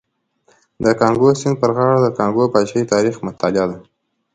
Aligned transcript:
د 0.83 0.85
کانګو 0.99 1.29
سیند 1.39 1.55
پر 1.61 1.71
غاړه 1.75 1.97
د 2.01 2.07
کانګو 2.17 2.51
پاچاهۍ 2.53 2.83
تاریخ 2.93 3.15
مطالعه 3.27 3.65
ده. 3.69 3.77